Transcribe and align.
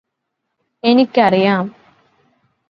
എനിക്കറിയാം 0.83 1.65